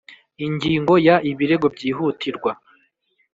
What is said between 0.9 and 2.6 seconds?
ya ibirego byihutirwa